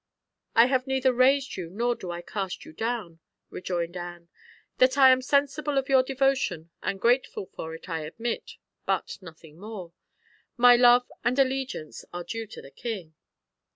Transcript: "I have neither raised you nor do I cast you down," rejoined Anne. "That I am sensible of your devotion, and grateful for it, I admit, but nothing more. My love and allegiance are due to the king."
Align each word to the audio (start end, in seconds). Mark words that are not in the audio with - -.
"I 0.55 0.65
have 0.65 0.87
neither 0.87 1.13
raised 1.13 1.57
you 1.57 1.69
nor 1.69 1.93
do 1.93 2.09
I 2.09 2.23
cast 2.23 2.65
you 2.65 2.73
down," 2.73 3.19
rejoined 3.51 3.95
Anne. 3.95 4.29
"That 4.79 4.97
I 4.97 5.11
am 5.11 5.21
sensible 5.21 5.77
of 5.77 5.89
your 5.89 6.01
devotion, 6.01 6.71
and 6.81 6.99
grateful 6.99 7.45
for 7.55 7.75
it, 7.75 7.87
I 7.87 7.99
admit, 8.01 8.53
but 8.87 9.19
nothing 9.21 9.59
more. 9.59 9.93
My 10.57 10.75
love 10.75 11.11
and 11.23 11.37
allegiance 11.37 12.03
are 12.11 12.23
due 12.23 12.47
to 12.47 12.63
the 12.63 12.71
king." 12.71 13.13